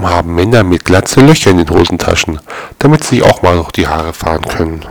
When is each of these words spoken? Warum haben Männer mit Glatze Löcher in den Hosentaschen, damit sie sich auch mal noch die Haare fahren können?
Warum 0.00 0.10
haben 0.14 0.34
Männer 0.36 0.62
mit 0.62 0.84
Glatze 0.84 1.20
Löcher 1.20 1.50
in 1.50 1.58
den 1.58 1.70
Hosentaschen, 1.70 2.38
damit 2.78 3.02
sie 3.02 3.16
sich 3.16 3.24
auch 3.24 3.42
mal 3.42 3.56
noch 3.56 3.72
die 3.72 3.88
Haare 3.88 4.12
fahren 4.12 4.42
können? 4.42 4.84